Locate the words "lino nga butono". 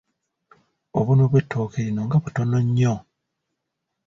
1.85-2.57